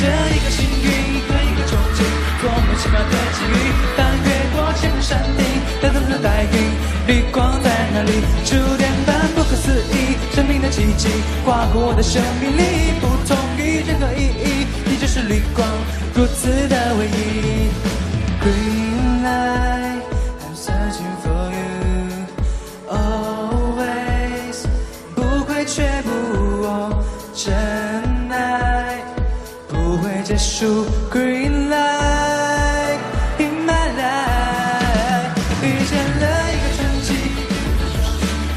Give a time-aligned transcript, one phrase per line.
[0.00, 0.88] 这一个幸运
[1.28, 2.00] 和一个憧憬，
[2.40, 3.54] 多么奇妙的际遇！
[3.98, 5.44] 翻越过千层山顶，
[5.82, 6.56] 带走了白云，
[7.06, 8.12] 绿光在哪里？
[8.46, 11.10] 触电般不可思议，生命的奇迹
[11.44, 15.68] 划过我的生命里，不同于任何意义，你就是绿光，
[16.14, 17.68] 如此的唯一。
[18.40, 20.00] Green light,
[20.40, 22.24] I'm searching for you,
[22.88, 24.64] always
[25.14, 26.08] 不会却步
[26.64, 27.04] 哦，
[27.34, 27.52] 真
[30.40, 30.86] 不会结束。
[31.10, 32.98] Green light
[33.38, 37.08] in my life，遇见了一个传奇，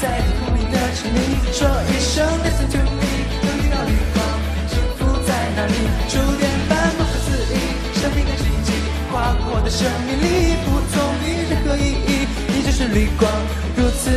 [0.00, 1.16] 在天空里的城里，
[1.52, 3.08] 说一声 Listen to me，
[3.42, 4.20] 又遇到绿光，
[4.68, 5.74] 幸福在哪里？
[6.08, 7.56] 触电般不可思议，
[7.94, 8.68] 生命的奇迹
[9.10, 10.24] 划过我的生命里，
[10.66, 13.30] 不同于任何意义，你就是绿光，
[13.76, 14.10] 如此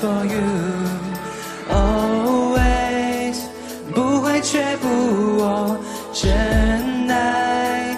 [0.00, 0.42] for you.
[1.70, 3.38] Always
[3.94, 4.88] 不会却步
[5.38, 5.78] 我，
[6.12, 7.96] 真爱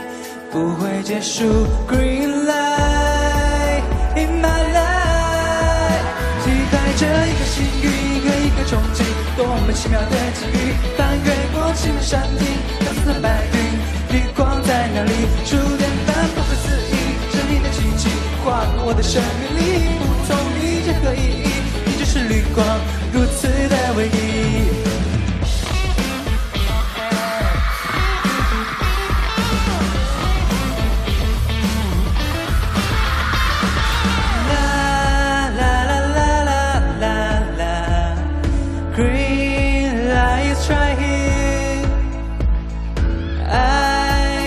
[0.52, 1.44] 不会结束。
[1.88, 3.82] Green light
[4.16, 6.04] in my life，
[6.44, 7.86] 期待着一个幸运
[8.22, 9.02] 和一个憧憬，
[9.36, 10.74] 多么奇妙的际遇！
[10.96, 12.46] 翻越过千面山顶，
[12.84, 13.56] 蓝色的白云，
[14.10, 15.12] 绿光在哪里？
[15.44, 16.94] 触电般不可思议，
[17.32, 18.08] 是你的奇迹
[18.44, 19.43] 划过我的生命
[39.24, 40.98] ，Green light is right
[43.50, 43.54] 爱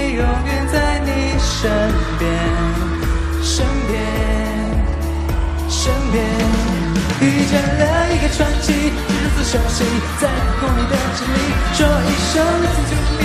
[0.10, 1.72] 永远在你身
[2.20, 2.28] 边，
[3.42, 3.98] 身边，
[5.70, 6.16] 身边。
[7.20, 7.82] 遇见了
[8.14, 9.84] 一个传奇，如此熟悉，
[10.20, 11.38] 在天空里的真理，
[11.74, 13.24] 说一声 Listen to me，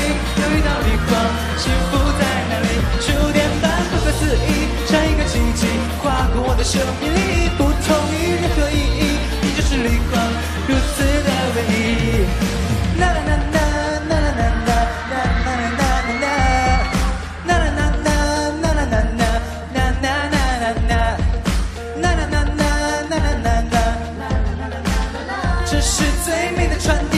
[26.25, 27.12] 最美的传